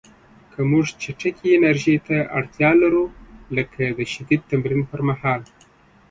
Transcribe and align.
که 0.51 0.59
موږ 0.69 0.85
چټکې 1.01 1.49
انرژۍ 1.57 1.97
ته 2.07 2.17
اړتیا 2.37 2.69
لرو، 2.81 3.03
لکه 3.55 3.81
د 3.97 3.99
شدید 4.13 4.41
تمرین 4.51 4.81
پر 4.89 5.01
مهال 5.07 5.41